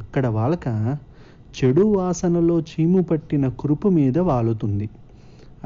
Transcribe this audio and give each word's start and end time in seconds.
అక్కడ 0.00 0.26
వాలక 0.36 0.68
చెడు 1.58 1.84
వాసనలో 1.96 2.56
చీము 2.70 3.00
పట్టిన 3.10 3.44
కురుపు 3.60 3.88
మీద 3.98 4.16
వాలుతుంది 4.30 4.86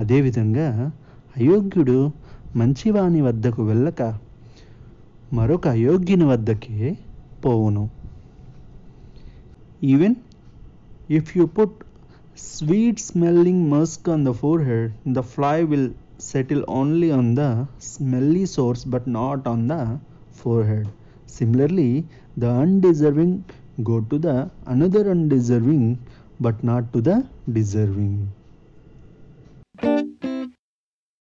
అదేవిధంగా 0.00 0.66
అయోగ్యుడు 1.36 1.98
మంచివాని 2.60 3.20
వద్దకు 3.28 3.62
వెళ్ళక 3.70 4.02
మరొక 5.36 5.64
అయోగ్యుని 5.76 6.26
వద్దకే 6.32 6.90
పోవును 7.44 7.84
even 9.92 10.16
if 11.18 11.30
you 11.38 11.46
put 11.58 11.78
sweet 12.50 13.00
smelling 13.08 13.64
musk 13.74 14.08
on 14.14 14.24
the 14.28 14.32
forehead 14.70 14.90
the 15.18 15.22
fly 15.34 15.56
will 15.72 15.88
only 16.80 17.10
on 17.20 17.30
the 17.40 17.44
smelly 17.92 18.44
source 18.56 18.84
but 18.94 19.08
not 19.20 19.46
on 19.54 19.64
the 19.72 19.76
forehead 20.72 20.90
similarly 21.38 21.90
the 22.44 22.50
undeserving 22.64 23.38
go 23.82 24.00
to 24.00 24.18
the 24.18 24.50
another 24.66 25.08
undeserving 25.10 25.96
but 26.40 26.64
not 26.64 26.92
to 26.92 27.00
the 27.00 27.24
deserving 27.52 28.28